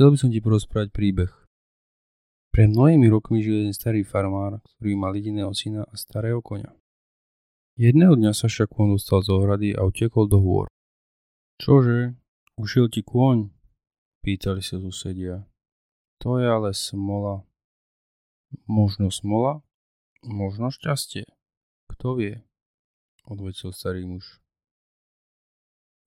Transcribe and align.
Chcel 0.00 0.16
by 0.16 0.20
som 0.24 0.32
ti 0.32 0.40
porozprávať 0.40 0.96
príbeh. 0.96 1.28
Pre 2.56 2.64
mnohými 2.64 3.12
rokmi 3.12 3.44
žil 3.44 3.68
jeden 3.68 3.76
starý 3.76 4.00
farmár, 4.00 4.64
ktorý 4.64 4.96
mal 4.96 5.12
jediného 5.12 5.52
syna 5.52 5.84
a 5.84 5.92
starého 5.92 6.40
konia. 6.40 6.72
Jedného 7.76 8.16
dňa 8.16 8.32
sa 8.32 8.48
však 8.48 8.72
kôň 8.72 8.96
dostal 8.96 9.20
z 9.20 9.28
ohrady 9.28 9.76
a 9.76 9.84
utekol 9.84 10.24
do 10.24 10.40
hôr. 10.40 10.72
Čože? 11.60 12.16
Ušiel 12.56 12.88
ti 12.88 13.04
kôň? 13.04 13.52
Pýtali 14.24 14.64
sa 14.64 14.80
susedia. 14.80 15.44
To 16.24 16.40
je 16.40 16.48
ale 16.48 16.72
smola. 16.72 17.44
Možno 18.64 19.12
smola? 19.12 19.60
Možno 20.24 20.72
šťastie. 20.72 21.28
Kto 21.92 22.16
vie? 22.16 22.40
Odvetil 23.28 23.76
starý 23.76 24.08
muž. 24.08 24.40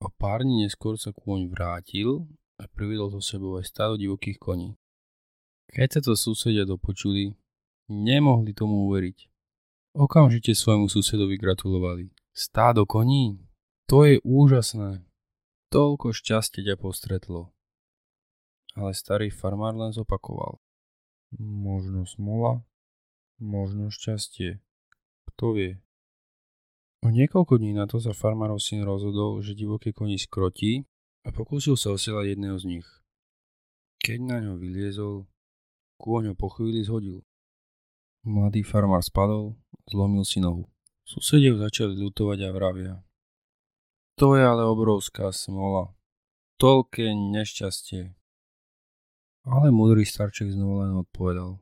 O 0.02 0.10
pár 0.10 0.42
dní 0.42 0.66
neskôr 0.66 0.98
sa 0.98 1.14
kôň 1.14 1.46
vrátil 1.46 2.26
a 2.60 2.70
priviedol 2.70 3.10
so 3.10 3.22
sebou 3.22 3.58
aj 3.58 3.70
stádo 3.70 3.98
divokých 3.98 4.38
koní. 4.38 4.78
Keď 5.74 5.88
sa 5.90 6.00
to 6.06 6.14
susedia 6.14 6.68
dopočuli, 6.68 7.34
nemohli 7.90 8.54
tomu 8.54 8.86
uveriť. 8.90 9.30
Okamžite 9.94 10.54
svojmu 10.58 10.90
susedovi 10.90 11.38
gratulovali. 11.38 12.10
Stádo 12.34 12.86
koní? 12.86 13.42
To 13.90 14.06
je 14.06 14.18
úžasné. 14.26 15.06
Toľko 15.70 16.14
šťastie 16.14 16.66
ťa 16.66 16.78
postretlo. 16.78 17.54
Ale 18.74 18.94
starý 18.94 19.30
farmár 19.30 19.78
len 19.78 19.94
zopakoval. 19.94 20.58
Možno 21.38 22.06
smola, 22.06 22.66
možno 23.42 23.90
šťastie. 23.90 24.62
Kto 25.34 25.58
vie? 25.58 25.82
O 27.02 27.10
niekoľko 27.10 27.58
dní 27.58 27.74
na 27.74 27.90
to 27.90 27.98
sa 27.98 28.14
farmárov 28.14 28.62
syn 28.62 28.86
rozhodol, 28.86 29.42
že 29.42 29.58
divoké 29.58 29.92
koni 29.94 30.22
skrotí 30.22 30.86
a 31.24 31.32
pokúsil 31.32 31.80
sa 31.80 31.96
osielať 31.96 32.36
jedného 32.36 32.58
z 32.60 32.66
nich. 32.78 32.88
Keď 34.04 34.20
na 34.20 34.38
ňo 34.44 34.60
vyliezol, 34.60 35.24
kôň 35.96 36.32
ho 36.32 36.36
po 36.36 36.52
chvíli 36.52 36.84
zhodil. 36.84 37.24
Mladý 38.28 38.64
farmár 38.64 39.04
spadol, 39.04 39.56
zlomil 39.88 40.28
si 40.28 40.44
nohu. 40.44 40.68
Susedia 41.08 41.56
začali 41.56 41.96
ľutovať 41.96 42.40
a 42.48 42.50
vravia. 42.52 42.94
To 44.20 44.36
je 44.36 44.44
ale 44.44 44.64
obrovská 44.68 45.32
smola. 45.32 45.96
Toľké 46.60 47.12
nešťastie. 47.12 48.16
Ale 49.44 49.68
múdry 49.76 50.08
starček 50.08 50.52
znovu 50.52 50.88
len 50.88 50.96
odpovedal. 50.96 51.60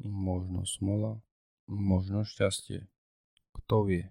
Možno 0.00 0.64
smola, 0.64 1.20
možno 1.68 2.24
šťastie. 2.24 2.88
Kto 3.52 3.84
vie? 3.84 4.08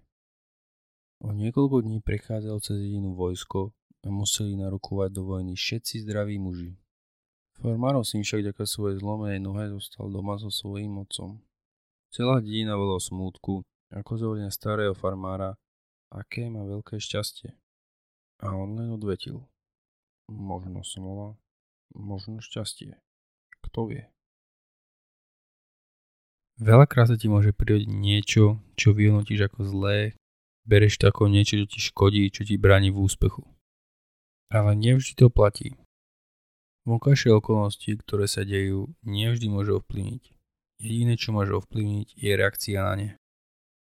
O 1.18 1.34
niekoľko 1.34 1.82
dní 1.82 1.98
prechádzal 2.02 2.62
cez 2.62 2.78
jedinú 2.78 3.18
vojsko 3.18 3.74
a 4.04 4.12
museli 4.12 4.54
narukovať 4.60 5.10
do 5.10 5.22
vojny 5.24 5.56
všetci 5.56 6.04
zdraví 6.04 6.36
muži. 6.36 6.76
Farmárov 7.58 8.04
syn 8.04 8.20
však 8.20 8.52
ďaká 8.52 8.68
svojej 8.68 9.00
zlomenej 9.00 9.40
nohe 9.40 9.72
zostal 9.72 10.12
doma 10.12 10.36
so 10.36 10.52
svojím 10.52 11.00
otcom. 11.00 11.40
Celá 12.12 12.44
dedina 12.44 12.76
bola 12.76 13.00
o 13.00 13.02
smútku, 13.02 13.64
ako 13.90 14.12
zvolenia 14.20 14.52
starého 14.52 14.92
farmára, 14.92 15.56
aké 16.12 16.52
má 16.52 16.62
veľké 16.68 17.00
šťastie. 17.00 17.56
A 18.44 18.52
on 18.52 18.76
len 18.76 18.92
odvetil. 18.92 19.46
Možno 20.28 20.84
smola, 20.84 21.38
možno 21.94 22.44
šťastie. 22.44 23.00
Kto 23.64 23.88
vie? 23.88 24.04
Veľakrát 26.60 27.10
sa 27.10 27.16
ti 27.18 27.26
môže 27.26 27.50
prirodiť 27.50 27.90
niečo, 27.90 28.62
čo 28.78 28.94
vyhodnotíš 28.94 29.50
ako 29.50 29.66
zlé, 29.66 30.14
Bereš 30.64 30.96
to 30.96 31.12
ako 31.12 31.28
niečo, 31.28 31.60
čo 31.60 31.66
ti 31.68 31.76
škodí, 31.76 32.32
čo 32.32 32.40
ti 32.40 32.56
bráni 32.56 32.88
v 32.88 33.04
úspechu. 33.04 33.44
Ale 34.50 34.76
nevždy 34.76 35.14
to 35.16 35.28
platí. 35.28 35.76
Vonkajšie 36.84 37.32
okolnosti, 37.32 37.88
ktoré 38.04 38.28
sa 38.28 38.44
dejú, 38.44 38.92
nevždy 39.08 39.48
môže 39.48 39.72
ovplyvniť. 39.80 40.22
Jediné, 40.84 41.16
čo 41.16 41.32
môže 41.32 41.56
ovplyvniť, 41.56 42.12
je 42.12 42.32
reakcia 42.36 42.78
na 42.84 42.94
ne. 42.98 43.10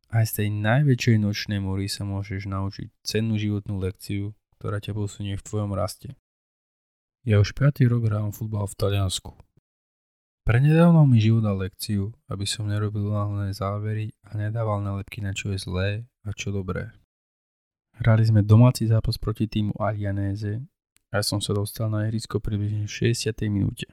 Aj 0.08 0.24
z 0.24 0.40
tej 0.40 0.48
najväčšej 0.48 1.16
nočnej 1.20 1.60
mory 1.60 1.84
sa 1.84 2.08
môžeš 2.08 2.48
naučiť 2.48 2.88
cennú 3.04 3.36
životnú 3.36 3.76
lekciu, 3.76 4.32
ktorá 4.56 4.80
ťa 4.80 4.96
posunie 4.96 5.36
v 5.36 5.44
tvojom 5.44 5.76
raste. 5.76 6.16
Ja 7.28 7.44
už 7.44 7.52
5. 7.52 7.84
rok 7.92 8.08
hrávam 8.08 8.32
futbal 8.32 8.64
v 8.64 8.78
Taliansku. 8.80 9.36
Prenedávno 10.48 11.04
mi 11.04 11.20
život 11.20 11.44
dal 11.44 11.60
lekciu, 11.60 12.08
aby 12.32 12.48
som 12.48 12.64
nerobil 12.64 13.04
náhodné 13.12 13.52
závery 13.52 14.16
a 14.24 14.40
nedával 14.40 14.80
nálepky 14.80 15.20
na 15.20 15.36
čo 15.36 15.52
je 15.52 15.60
zlé 15.60 16.08
a 16.24 16.32
čo 16.32 16.48
dobré. 16.56 16.88
Hrali 17.98 18.22
sme 18.22 18.46
domáci 18.46 18.86
zápas 18.86 19.18
proti 19.18 19.50
týmu 19.50 19.74
Alianéze 19.74 20.62
a 21.10 21.18
ja 21.18 21.22
som 21.26 21.42
sa 21.42 21.50
dostal 21.50 21.90
na 21.90 22.06
ihrisko 22.06 22.38
približne 22.38 22.86
v 22.86 23.10
60. 23.10 23.34
minúte. 23.50 23.90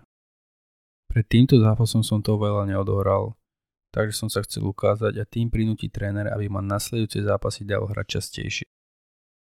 Pred 1.10 1.26
týmto 1.26 1.58
zápasom 1.58 2.06
som 2.06 2.22
to 2.22 2.38
veľa 2.38 2.70
neodohral, 2.70 3.34
takže 3.90 4.14
som 4.14 4.30
sa 4.30 4.46
chcel 4.46 4.62
ukázať 4.70 5.18
a 5.18 5.26
tým 5.26 5.50
prinútiť 5.50 5.90
tréner, 5.90 6.30
aby 6.30 6.46
ma 6.46 6.62
nasledujúce 6.62 7.26
zápasy 7.26 7.66
dal 7.66 7.82
hrať 7.90 8.22
častejšie. 8.22 8.70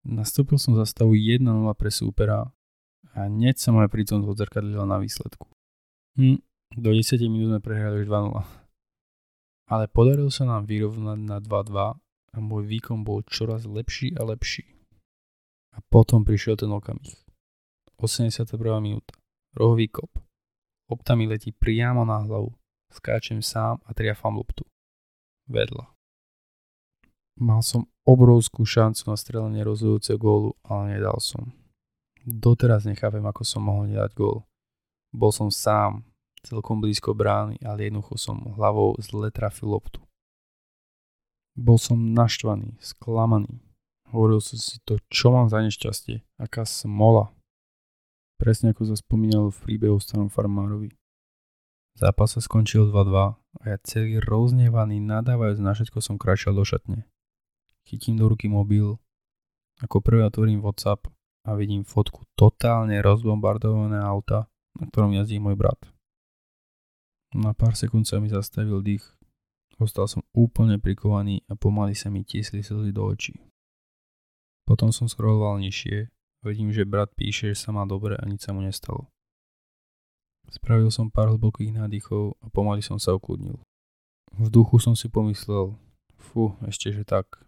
Nastúpil 0.05 0.61
som 0.61 0.77
za 0.77 0.85
stavu 0.85 1.17
1-0 1.17 1.41
pre 1.73 1.89
súpera 1.89 2.45
a 3.17 3.19
hneď 3.25 3.57
sa 3.57 3.73
moje 3.73 3.89
prítomnosť 3.89 4.29
odzrkadlila 4.29 4.85
na 4.85 5.01
výsledku. 5.01 5.49
Hm, 6.21 6.37
do 6.77 6.89
10 6.93 7.17
minút 7.33 7.57
sme 7.57 7.61
prehrali 7.65 8.05
už 8.05 8.13
2-0. 8.13 8.45
Ale 9.73 9.89
podarilo 9.89 10.29
sa 10.29 10.45
nám 10.45 10.69
vyrovnať 10.69 11.17
na 11.17 11.41
2-2 11.41 11.97
a 12.31 12.37
môj 12.39 12.67
výkon 12.67 13.03
bol 13.03 13.23
čoraz 13.27 13.67
lepší 13.67 14.15
a 14.15 14.23
lepší. 14.23 14.63
A 15.75 15.79
potom 15.91 16.23
prišiel 16.23 16.59
ten 16.59 16.71
okamih. 16.71 17.15
81. 17.99 18.57
minúta. 18.81 19.15
Rohový 19.55 19.87
kop. 19.87 20.11
Lopta 20.91 21.15
mi 21.15 21.27
letí 21.27 21.51
priamo 21.51 22.03
na 22.03 22.23
hlavu. 22.23 22.51
Skáčem 22.91 23.39
sám 23.39 23.79
a 23.87 23.95
triafam 23.95 24.35
loptu. 24.35 24.67
Vedla. 25.47 25.87
Mal 27.39 27.63
som 27.63 27.87
obrovskú 28.03 28.67
šancu 28.67 29.07
na 29.07 29.15
strelenie 29.15 29.63
rozhodujúceho 29.63 30.19
gólu, 30.19 30.51
ale 30.67 30.99
nedal 30.99 31.15
som. 31.23 31.55
Doteraz 32.27 32.83
nechápem, 32.83 33.23
ako 33.23 33.41
som 33.47 33.63
mohol 33.63 33.87
nedať 33.87 34.11
gól. 34.13 34.43
Bol 35.15 35.31
som 35.31 35.47
sám, 35.47 36.03
celkom 36.43 36.83
blízko 36.83 37.15
brány, 37.15 37.57
ale 37.63 37.87
jednoducho 37.87 38.19
som 38.19 38.37
hlavou 38.59 38.99
zle 38.99 39.31
trafil 39.31 39.71
loptu. 39.71 40.03
Bol 41.55 41.75
som 41.75 42.15
naštvaný, 42.15 42.79
sklamaný. 42.79 43.59
Hovoril 44.11 44.39
som 44.43 44.59
si 44.59 44.79
to, 44.83 44.99
čo 45.07 45.31
mám 45.31 45.47
za 45.47 45.63
nešťastie, 45.63 46.23
aká 46.39 46.67
smola. 46.67 47.31
Presne 48.39 48.75
ako 48.75 48.91
sa 48.91 48.95
spomínalo 48.97 49.53
v 49.53 49.61
príbehu 49.63 49.99
starom 50.01 50.27
farmárovi. 50.27 50.91
Zápas 51.95 52.35
sa 52.35 52.41
skončil 52.41 52.87
2-2 52.87 53.35
a 53.35 53.63
ja 53.67 53.77
celý 53.83 54.23
roznevaný 54.23 55.03
nadávajúc 55.03 55.59
na 55.59 55.75
všetko 55.75 55.99
som 55.99 56.15
kráčal 56.15 56.55
do 56.55 56.63
šatne. 56.63 57.03
Chytím 57.83 58.15
do 58.15 58.31
ruky 58.31 58.47
mobil, 58.47 58.95
ako 59.83 59.99
prvé 59.99 60.23
otvorím 60.23 60.63
Whatsapp 60.63 61.03
a 61.43 61.57
vidím 61.57 61.83
fotku 61.83 62.23
totálne 62.37 63.01
rozbombardované 63.01 63.99
auta, 63.99 64.47
na 64.77 64.87
ktorom 64.87 65.13
jazdí 65.17 65.41
môj 65.41 65.57
brat. 65.57 65.79
Na 67.31 67.55
pár 67.55 67.73
sekúnd 67.79 68.05
sa 68.05 68.19
mi 68.19 68.27
zastavil 68.27 68.83
dých. 68.83 69.03
Ostal 69.81 70.05
som 70.05 70.21
úplne 70.37 70.77
prikovaný 70.77 71.41
a 71.49 71.57
pomaly 71.57 71.97
sa 71.97 72.13
mi 72.13 72.21
tiesli 72.21 72.61
slzy 72.61 72.93
do 72.93 73.01
očí. 73.09 73.41
Potom 74.69 74.93
som 74.93 75.09
scrolloval 75.09 75.57
nižšie 75.57 76.05
vidím, 76.41 76.73
že 76.73 76.85
brat 76.85 77.13
píše, 77.13 77.53
že 77.53 77.57
sa 77.57 77.69
má 77.69 77.85
dobre 77.85 78.17
a 78.17 78.23
nič 78.25 78.45
sa 78.45 78.51
mu 78.53 78.65
nestalo. 78.65 79.09
Spravil 80.49 80.89
som 80.91 81.13
pár 81.13 81.31
hlbokých 81.31 81.71
nádychov 81.71 82.35
a 82.41 82.49
pomaly 82.49 82.81
som 82.83 82.97
sa 82.97 83.15
ukludnil. 83.15 83.61
V 84.35 84.47
duchu 84.49 84.81
som 84.81 84.97
si 84.97 85.07
pomyslel, 85.07 85.77
fú, 86.17 86.57
ešte 86.65 86.91
že 86.91 87.05
tak, 87.05 87.45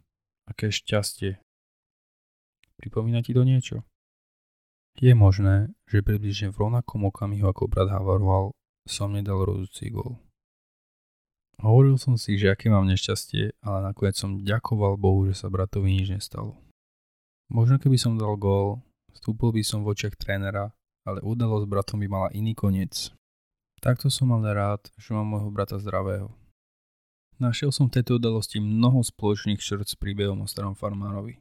aké 0.47 0.69
šťastie. 0.69 1.41
Pripomína 2.79 3.25
ti 3.25 3.33
to 3.33 3.43
niečo? 3.43 3.83
Je 5.01 5.11
možné, 5.17 5.73
že 5.89 6.05
približne 6.05 6.53
v 6.53 6.59
rovnakom 6.69 7.01
okamihu 7.09 7.49
ako 7.49 7.65
brat 7.65 7.89
havaroval, 7.89 8.53
som 8.85 9.09
nedal 9.09 9.41
rozhodujúci 9.41 9.89
gól. 9.89 10.21
Hovoril 11.63 11.95
som 11.95 12.19
si, 12.19 12.35
že 12.35 12.51
aké 12.51 12.67
mám 12.67 12.83
nešťastie, 12.91 13.63
ale 13.63 13.79
nakoniec 13.87 14.19
som 14.19 14.43
ďakoval 14.43 14.99
Bohu, 14.99 15.23
že 15.31 15.39
sa 15.39 15.47
bratovi 15.47 15.95
nič 15.95 16.11
nestalo. 16.11 16.59
Možno 17.47 17.79
keby 17.79 17.95
som 17.95 18.19
dal 18.19 18.35
gól, 18.35 18.83
vstúpil 19.15 19.55
by 19.55 19.63
som 19.63 19.79
v 19.79 19.95
očiach 19.95 20.19
trénera, 20.19 20.75
ale 21.07 21.23
udalosť 21.23 21.63
bratom 21.71 22.03
by 22.03 22.07
mala 22.11 22.29
iný 22.35 22.51
koniec. 22.51 23.15
Takto 23.79 24.11
som 24.11 24.35
mal 24.35 24.43
rád, 24.43 24.91
že 24.99 25.15
mám 25.15 25.23
môjho 25.23 25.47
brata 25.55 25.79
zdravého. 25.79 26.35
Našiel 27.39 27.71
som 27.71 27.87
v 27.87 27.99
tejto 27.99 28.19
udalosti 28.19 28.59
mnoho 28.59 28.99
spoločných 28.99 29.63
črt 29.63 29.87
s 29.87 29.95
príbehom 29.95 30.43
o 30.43 30.47
starom 30.51 30.75
farmárovi. 30.75 31.39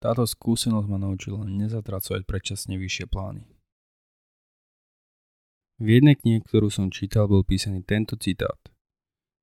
Táto 0.00 0.24
skúsenosť 0.24 0.88
ma 0.88 0.96
naučila 0.96 1.44
nezatracovať 1.44 2.24
predčasne 2.24 2.80
vyššie 2.80 3.04
plány. 3.04 3.44
V 5.76 5.86
jednej 6.00 6.16
knihe, 6.16 6.40
ktorú 6.40 6.72
som 6.72 6.88
čítal, 6.88 7.28
bol 7.28 7.44
písaný 7.44 7.84
tento 7.84 8.16
citát. 8.16 8.56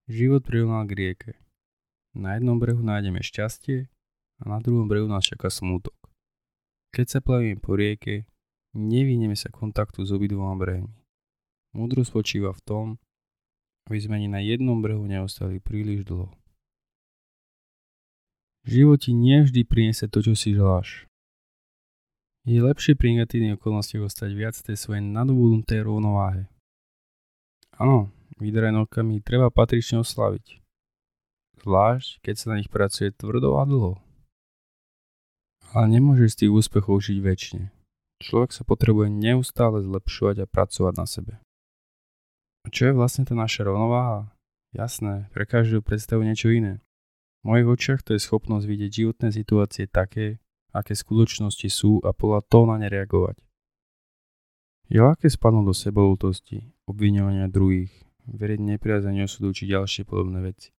Život 0.10 0.42
prirovnal 0.42 0.90
k 0.90 0.98
rieke. 0.98 1.32
Na 2.18 2.34
jednom 2.34 2.58
brehu 2.58 2.82
nájdeme 2.82 3.22
šťastie 3.22 3.94
a 4.42 4.44
na 4.50 4.58
druhom 4.58 4.90
brehu 4.90 5.06
nás 5.06 5.22
čaká 5.22 5.54
smútok. 5.54 5.94
Keď 6.90 7.06
sa 7.06 7.20
plavíme 7.22 7.62
po 7.62 7.78
rieke, 7.78 8.26
nevyhneme 8.74 9.38
sa 9.38 9.54
kontaktu 9.54 10.02
s 10.02 10.10
obidvoma 10.10 10.58
brehmi. 10.58 10.90
Múdro 11.78 12.02
spočíva 12.02 12.58
v 12.58 12.62
tom, 12.66 12.86
aby 13.86 14.02
sme 14.02 14.18
ani 14.18 14.34
na 14.34 14.42
jednom 14.42 14.82
brehu 14.82 15.06
neostali 15.06 15.62
príliš 15.62 16.02
dlho. 16.10 16.34
V 18.66 18.82
živote 18.82 19.14
nevždy 19.14 19.62
priniesie 19.62 20.10
to, 20.10 20.26
čo 20.26 20.34
si 20.34 20.58
želáš. 20.58 21.06
Je 22.50 22.58
lepšie 22.58 22.98
pri 22.98 23.14
negatívnych 23.14 23.62
okolnostiach 23.62 24.10
ostať 24.10 24.34
viac 24.34 24.58
tej 24.58 24.74
svojej 24.74 25.06
nadobudnutej 25.06 25.86
rovnováhe. 25.86 26.50
Áno, 27.78 28.10
nokami 28.40 29.20
treba 29.20 29.52
patrične 29.52 30.00
oslaviť. 30.00 30.64
Zvlášť, 31.60 32.24
keď 32.24 32.36
sa 32.40 32.46
na 32.52 32.56
nich 32.64 32.72
pracuje 32.72 33.12
tvrdo 33.12 33.60
a 33.60 33.68
dlho. 33.68 34.00
Ale 35.76 35.86
nemôžeš 35.92 36.34
z 36.34 36.40
tých 36.46 36.52
úspechov 36.56 37.04
žiť 37.04 37.20
väčšine. 37.20 37.66
Človek 38.20 38.52
sa 38.56 38.64
potrebuje 38.64 39.12
neustále 39.12 39.84
zlepšovať 39.84 40.44
a 40.44 40.50
pracovať 40.50 40.94
na 40.96 41.06
sebe. 41.06 41.34
A 42.64 42.68
čo 42.72 42.92
je 42.92 42.98
vlastne 42.98 43.24
tá 43.28 43.36
naša 43.36 43.68
rovnováha? 43.68 44.32
Jasné, 44.72 45.28
pre 45.32 45.44
každú 45.48 45.84
predstavu 45.84 46.24
niečo 46.24 46.52
iné. 46.52 46.84
V 47.44 47.56
mojich 47.56 47.68
očiach 47.68 48.02
to 48.04 48.16
je 48.16 48.24
schopnosť 48.24 48.68
vidieť 48.68 48.92
životné 48.92 49.30
situácie 49.32 49.88
také, 49.88 50.44
aké 50.76 50.94
skutočnosti 50.96 51.70
sú 51.72 52.04
a 52.04 52.12
podľa 52.12 52.44
toho 52.46 52.66
na 52.68 52.76
ne 52.80 52.92
reagovať. 52.92 53.40
Je 54.90 55.00
ľahké 55.00 55.30
spadnúť 55.30 55.66
do 55.70 55.76
sebolútosti, 55.78 56.74
obviňovania 56.90 57.46
druhých, 57.46 57.94
veriť 58.34 58.60
nepriazanie 58.62 59.26
osudu 59.26 59.54
či 59.54 59.70
ďalšie 59.70 60.06
podobné 60.06 60.42
veci. 60.46 60.70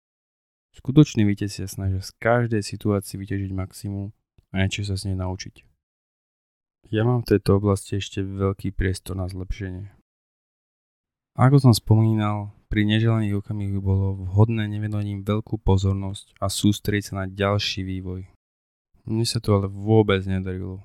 Skutoční 0.70 1.26
víťazia 1.26 1.66
snažia 1.66 1.98
z 1.98 2.14
každej 2.22 2.62
situácii 2.62 3.18
vyťažiť 3.18 3.50
maximum 3.50 4.14
a 4.54 4.62
niečo 4.62 4.86
sa 4.86 4.94
z 4.94 5.10
nej 5.10 5.18
naučiť. 5.18 5.66
Ja 6.90 7.06
mám 7.06 7.22
v 7.22 7.36
tejto 7.36 7.58
oblasti 7.58 7.98
ešte 7.98 8.22
veľký 8.22 8.74
priestor 8.74 9.18
na 9.18 9.26
zlepšenie. 9.30 9.90
Ako 11.38 11.62
som 11.62 11.74
spomínal, 11.74 12.50
pri 12.66 12.86
neželaných 12.86 13.42
okamihu 13.42 13.78
bolo 13.78 14.26
vhodné 14.26 14.66
nevenovať 14.70 15.06
im 15.10 15.20
veľkú 15.22 15.62
pozornosť 15.62 16.38
a 16.38 16.50
sústrediť 16.50 17.04
sa 17.10 17.14
na 17.22 17.24
ďalší 17.30 17.86
vývoj. 17.86 18.30
Mne 19.06 19.26
sa 19.26 19.42
to 19.42 19.58
ale 19.58 19.66
vôbec 19.66 20.22
nedarilo. 20.26 20.82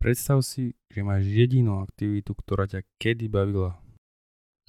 Predstav 0.00 0.42
si, 0.42 0.74
že 0.90 1.00
máš 1.04 1.28
jedinú 1.28 1.78
aktivitu, 1.80 2.34
ktorá 2.34 2.66
ťa 2.66 2.82
kedy 2.98 3.28
bavila. 3.28 3.81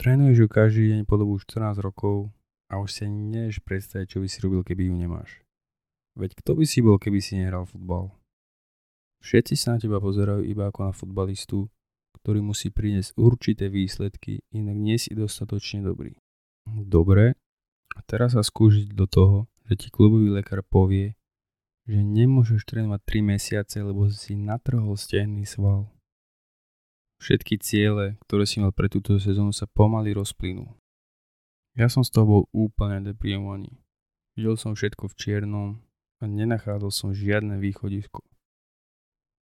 Trénuješ 0.04 0.36
ju 0.44 0.48
každý 0.52 0.84
deň 0.92 1.08
po 1.08 1.16
dobu 1.16 1.40
14 1.40 1.80
rokov 1.80 2.28
a 2.68 2.76
už 2.76 2.92
si 2.92 3.08
nevieš 3.08 3.64
predstaviť, 3.64 4.12
čo 4.12 4.20
by 4.20 4.28
si 4.28 4.44
robil, 4.44 4.60
keby 4.60 4.92
ju 4.92 5.00
nemáš. 5.00 5.40
Veď 6.20 6.44
kto 6.44 6.60
by 6.60 6.68
si 6.68 6.84
bol, 6.84 7.00
keby 7.00 7.24
si 7.24 7.40
nehral 7.40 7.64
futbal? 7.64 8.12
Všetci 9.24 9.56
sa 9.56 9.72
na 9.72 9.78
teba 9.80 10.04
pozerajú 10.04 10.44
iba 10.44 10.68
ako 10.68 10.80
na 10.84 10.92
futbalistu, 10.92 11.72
ktorý 12.20 12.44
musí 12.44 12.68
priniesť 12.68 13.16
určité 13.16 13.72
výsledky, 13.72 14.44
inak 14.52 14.76
nie 14.76 15.00
si 15.00 15.16
dostatočne 15.16 15.88
dobrý. 15.88 16.20
Dobre, 16.68 17.40
a 17.96 18.00
teraz 18.04 18.36
sa 18.36 18.44
skúžiť 18.44 18.92
do 18.92 19.08
toho, 19.08 19.48
že 19.72 19.80
ti 19.80 19.88
klubový 19.88 20.36
lekár 20.36 20.68
povie, 20.68 21.16
že 21.88 22.04
nemôžeš 22.04 22.68
trénovať 22.68 23.08
3 23.08 23.32
mesiace, 23.40 23.80
lebo 23.80 24.12
si 24.12 24.36
natrhol 24.36 25.00
stehný 25.00 25.48
sval. 25.48 25.88
Všetky 27.24 27.56
ciele, 27.64 28.20
ktoré 28.28 28.44
si 28.44 28.60
mal 28.60 28.76
pre 28.76 28.92
túto 28.92 29.16
sezónu 29.16 29.56
sa 29.56 29.64
pomaly 29.64 30.12
rozplynú. 30.12 30.68
Ja 31.72 31.88
som 31.88 32.04
z 32.04 32.12
toho 32.12 32.28
bol 32.28 32.44
úplne 32.52 33.00
deprimovaný. 33.00 33.80
Videl 34.36 34.60
som 34.60 34.76
všetko 34.76 35.08
v 35.08 35.16
čiernom 35.16 35.70
a 36.20 36.28
nenachádzal 36.28 36.92
som 36.92 37.16
žiadne 37.16 37.64
východisko. 37.64 38.20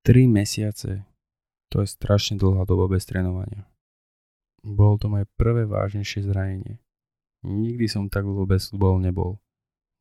3 0.05 0.29
mesiace 0.29 1.09
to 1.73 1.81
je 1.81 1.88
strašne 1.88 2.37
dlhá 2.37 2.69
doba 2.69 2.85
bez 2.85 3.09
trénovania. 3.09 3.65
Bolo 4.61 5.00
to 5.00 5.09
moje 5.09 5.25
prvé 5.41 5.65
vážnejšie 5.65 6.29
zranenie. 6.29 6.83
Nikdy 7.49 7.88
som 7.88 8.12
tak 8.12 8.29
dlho 8.29 8.44
bez 8.44 8.69
futbalu 8.69 9.00
nebol. 9.00 9.41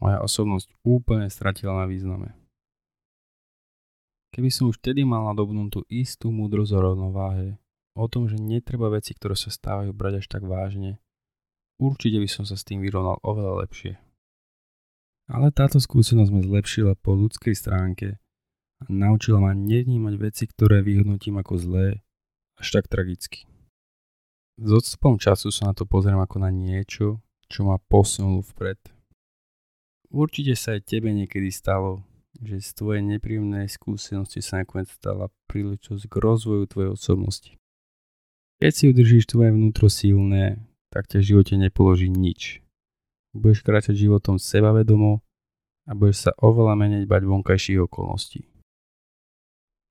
Moja 0.04 0.20
osobnosť 0.20 0.68
úplne 0.84 1.32
stratila 1.32 1.80
na 1.80 1.86
význame. 1.88 2.36
Keby 4.36 4.52
som 4.52 4.68
už 4.68 4.84
vtedy 4.84 5.08
mal 5.08 5.24
nadobnúť 5.32 5.70
tú 5.72 5.82
istú 5.88 6.28
múdrosť 6.36 6.76
o 6.76 6.80
rovnováhe, 6.84 7.56
o 8.00 8.08
tom, 8.08 8.32
že 8.32 8.40
netreba 8.40 8.88
veci, 8.88 9.12
ktoré 9.12 9.36
sa 9.36 9.52
stávajú 9.52 9.92
brať 9.92 10.24
až 10.24 10.26
tak 10.32 10.48
vážne, 10.48 11.04
určite 11.76 12.24
by 12.24 12.30
som 12.32 12.48
sa 12.48 12.56
s 12.56 12.64
tým 12.64 12.80
vyrovnal 12.80 13.20
oveľa 13.20 13.68
lepšie. 13.68 14.00
Ale 15.30 15.52
táto 15.52 15.78
skúsenosť 15.78 16.32
ma 16.32 16.42
zlepšila 16.42 16.98
po 16.98 17.14
ľudskej 17.14 17.54
stránke 17.54 18.18
a 18.80 18.84
naučila 18.88 19.44
ma 19.44 19.52
nevnímať 19.52 20.16
veci, 20.18 20.48
ktoré 20.48 20.80
vyhodnotím 20.82 21.38
ako 21.38 21.54
zlé, 21.60 21.88
až 22.58 22.80
tak 22.80 22.88
tragicky. 22.88 23.46
S 24.60 24.70
odstupom 24.72 25.20
času 25.20 25.52
sa 25.52 25.72
na 25.72 25.74
to 25.76 25.84
pozriem 25.84 26.20
ako 26.20 26.42
na 26.42 26.52
niečo, 26.52 27.24
čo 27.48 27.68
ma 27.68 27.78
posunulo 27.78 28.44
vpred. 28.44 28.80
Určite 30.10 30.58
sa 30.58 30.74
aj 30.76 30.90
tebe 30.90 31.14
niekedy 31.14 31.54
stalo, 31.54 32.02
že 32.42 32.58
z 32.60 32.70
tvojej 32.76 33.04
nepríjemnej 33.06 33.70
skúsenosti 33.70 34.42
sa 34.42 34.66
nakoniec 34.66 34.90
stala 34.90 35.30
príležitosť 35.46 36.10
k 36.10 36.16
rozvoju 36.18 36.64
tvojej 36.66 36.92
osobnosti. 36.98 37.52
Keď 38.60 38.72
si 38.76 38.84
udržíš 38.92 39.24
tvoje 39.32 39.56
vnútro 39.56 39.88
silné, 39.88 40.60
tak 40.92 41.08
ťa 41.08 41.24
v 41.24 41.28
živote 41.32 41.56
nepoloží 41.56 42.12
nič. 42.12 42.60
Budeš 43.32 43.64
kráčať 43.64 43.96
životom 43.96 44.36
sebavedomo 44.36 45.24
a 45.88 45.92
budeš 45.96 46.28
sa 46.28 46.32
oveľa 46.44 46.76
menej 46.76 47.08
bať 47.08 47.24
vonkajších 47.24 47.80
okolností. 47.88 48.44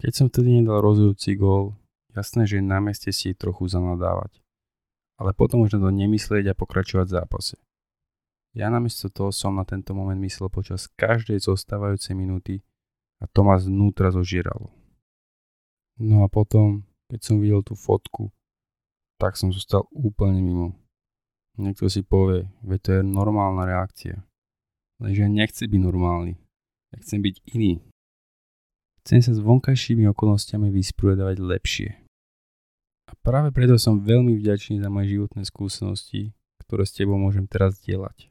Keď 0.04 0.12
som 0.12 0.26
vtedy 0.28 0.60
nedal 0.60 0.84
rozhodujúci 0.84 1.40
gól, 1.40 1.80
jasné, 2.12 2.44
že 2.44 2.60
na 2.60 2.76
meste 2.78 3.08
si 3.08 3.32
trochu 3.32 3.72
zanadávať. 3.72 4.44
Ale 5.16 5.32
potom 5.32 5.64
už 5.64 5.80
na 5.80 5.88
to 5.88 5.90
nemyslieť 5.90 6.52
a 6.52 6.58
pokračovať 6.58 7.06
v 7.08 7.16
zápase. 7.24 7.56
Ja 8.52 8.68
namiesto 8.68 9.08
toho 9.08 9.32
som 9.32 9.56
na 9.56 9.64
tento 9.64 9.96
moment 9.96 10.20
myslel 10.20 10.52
počas 10.52 10.92
každej 10.92 11.40
zostávajúcej 11.40 12.12
minúty 12.12 12.60
a 13.16 13.24
to 13.24 13.48
ma 13.48 13.56
znútra 13.56 14.12
zožieralo. 14.12 14.70
No 15.98 16.22
a 16.22 16.28
potom, 16.28 16.84
keď 17.08 17.20
som 17.24 17.40
videl 17.42 17.64
tú 17.66 17.72
fotku, 17.74 18.30
tak 19.18 19.34
som 19.34 19.50
zostal 19.50 19.84
úplne 19.90 20.38
mimo. 20.38 20.78
Niekto 21.58 21.90
si 21.90 22.06
povie, 22.06 22.46
že 22.62 22.76
to 22.78 22.88
je 22.98 23.02
normálna 23.02 23.66
reakcia. 23.66 24.22
Lenže 25.02 25.26
ja 25.26 25.46
byť 25.46 25.80
normálny. 25.82 26.38
Ja 26.94 26.96
chcem 27.02 27.18
byť 27.22 27.36
iný. 27.50 27.82
Chcem 29.02 29.18
sa 29.22 29.34
s 29.34 29.42
vonkajšími 29.42 30.06
okolnostiami 30.14 30.70
vysporiadavať 30.70 31.36
lepšie. 31.42 31.90
A 33.10 33.12
práve 33.24 33.50
preto 33.50 33.74
som 33.74 33.98
veľmi 33.98 34.38
vďačný 34.38 34.78
za 34.78 34.92
moje 34.92 35.18
životné 35.18 35.42
skúsenosti, 35.48 36.36
ktoré 36.62 36.86
s 36.86 36.94
tebou 36.94 37.18
môžem 37.18 37.48
teraz 37.50 37.80
dielať. 37.82 38.30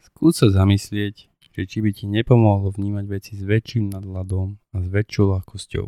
Skús 0.00 0.38
sa 0.38 0.52
zamyslieť, 0.52 1.32
že 1.50 1.62
či 1.66 1.82
by 1.82 1.90
ti 1.90 2.06
nepomohlo 2.06 2.70
vnímať 2.70 3.04
veci 3.10 3.32
s 3.34 3.42
väčším 3.42 3.90
nadhľadom 3.90 4.54
a 4.70 4.76
s 4.78 4.86
väčšou 4.86 5.34
ľahkosťou. 5.34 5.86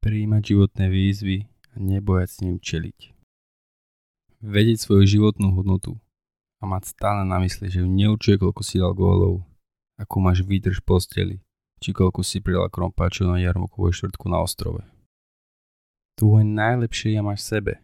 Príjmať 0.00 0.42
životné 0.54 0.86
výzvy 0.88 1.49
nebojať 1.76 2.28
s 2.28 2.38
ním 2.42 2.56
čeliť. 2.58 2.98
Vedieť 4.40 4.78
svoju 4.80 5.04
životnú 5.04 5.52
hodnotu 5.52 6.00
a 6.60 6.64
mať 6.64 6.96
stále 6.96 7.22
na 7.28 7.36
mysli, 7.44 7.68
že 7.68 7.84
ju 7.84 7.88
neurčuje, 7.88 8.40
koľko 8.40 8.62
si 8.64 8.80
dal 8.80 8.96
gólov, 8.96 9.44
ako 10.00 10.16
máš 10.18 10.40
výdrž 10.44 10.80
posteli, 10.80 11.44
či 11.80 11.92
koľko 11.92 12.24
si 12.24 12.40
pridal 12.40 12.68
krompáčov 12.72 13.28
na 13.28 13.40
jarmokovej 13.40 14.00
štvrtku 14.00 14.26
na 14.32 14.40
ostrove. 14.40 14.80
Tvoje 16.16 16.44
najlepšie 16.44 17.16
ja 17.16 17.22
máš 17.24 17.44
v 17.44 17.50
sebe, 17.56 17.74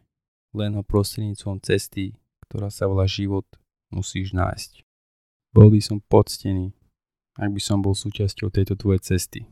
len 0.57 0.76
ho 0.76 0.83
prostredníctvom 0.85 1.61
cesty, 1.61 2.16
ktorá 2.49 2.73
sa 2.73 2.88
volá 2.88 3.05
život, 3.09 3.45
musíš 3.93 4.33
nájsť. 4.33 4.85
Bol 5.57 5.73
by 5.73 5.81
som 5.81 6.05
poctený, 6.05 6.76
ak 7.37 7.52
by 7.52 7.61
som 7.61 7.81
bol 7.81 7.97
súčasťou 7.97 8.52
tejto 8.52 8.76
tvojej 8.76 9.00
cesty. 9.14 9.49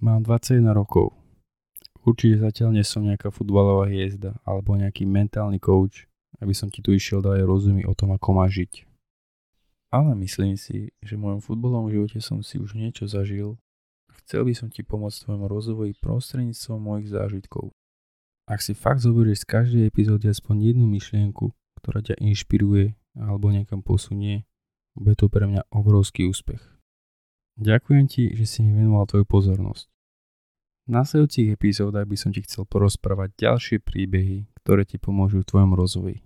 Mám 0.00 0.24
21 0.24 0.72
rokov. 0.72 1.17
Určite 2.08 2.40
zatiaľ 2.40 2.72
nie 2.72 2.84
som 2.88 3.04
nejaká 3.04 3.28
futbalová 3.28 3.84
hviezda 3.92 4.40
alebo 4.48 4.72
nejaký 4.80 5.04
mentálny 5.04 5.60
coach, 5.60 6.08
aby 6.40 6.56
som 6.56 6.72
ti 6.72 6.80
tu 6.80 6.96
išiel 6.96 7.20
dať 7.20 7.44
rozumy 7.44 7.84
o 7.84 7.92
tom, 7.92 8.16
ako 8.16 8.32
máš 8.32 8.64
žiť. 8.64 8.72
Ale 9.92 10.16
myslím 10.16 10.56
si, 10.56 10.88
že 11.04 11.20
v 11.20 11.24
mojom 11.28 11.40
futbalovom 11.44 11.92
živote 11.92 12.16
som 12.24 12.40
si 12.40 12.56
už 12.56 12.80
niečo 12.80 13.04
zažil 13.04 13.60
a 14.08 14.16
chcel 14.24 14.48
by 14.48 14.56
som 14.56 14.72
ti 14.72 14.80
pomôcť 14.80 15.28
tvojom 15.28 15.44
rozvoji 15.52 15.92
prostredníctvom 16.00 16.80
mojich 16.80 17.12
zážitkov. 17.12 17.76
Ak 18.48 18.64
si 18.64 18.72
fakt 18.72 19.04
zoberieš 19.04 19.44
z 19.44 19.48
každej 19.52 19.82
epizódy 19.84 20.32
aspoň 20.32 20.72
jednu 20.72 20.88
myšlienku, 20.88 21.52
ktorá 21.76 22.00
ťa 22.00 22.16
inšpiruje 22.24 22.96
alebo 23.20 23.52
niekam 23.52 23.84
posunie, 23.84 24.48
bude 24.96 25.12
to 25.12 25.28
pre 25.28 25.44
mňa 25.44 25.68
obrovský 25.68 26.24
úspech. 26.24 26.64
Ďakujem 27.60 28.04
ti, 28.08 28.32
že 28.32 28.48
si 28.48 28.64
mi 28.64 28.72
venoval 28.72 29.04
tvoju 29.04 29.28
pozornosť. 29.28 29.97
V 30.88 30.96
následujúcich 30.96 31.52
epizódach 31.52 32.08
by 32.08 32.16
som 32.16 32.32
ti 32.32 32.40
chcel 32.40 32.64
porozprávať 32.64 33.36
ďalšie 33.36 33.76
príbehy, 33.84 34.48
ktoré 34.64 34.88
ti 34.88 34.96
pomôžu 34.96 35.44
v 35.44 35.48
tvojom 35.52 35.76
rozvoji. 35.76 36.16